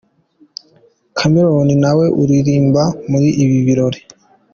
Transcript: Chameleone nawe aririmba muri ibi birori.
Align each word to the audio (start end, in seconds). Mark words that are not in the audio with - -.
Chameleone 1.17 1.73
nawe 1.83 2.05
aririmba 2.21 2.83
muri 3.09 3.29
ibi 3.43 3.57
birori. 3.65 3.99